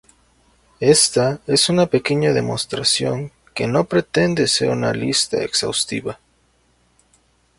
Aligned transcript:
Ésta 0.79 1.41
es 1.45 1.69
una 1.69 1.85
pequeña 1.85 2.33
demostración 2.33 3.31
que 3.53 3.67
no 3.67 3.83
pretende 3.83 4.47
ser 4.47 4.69
una 4.71 4.93
lista 4.93 5.43
exhaustiva. 5.43 6.17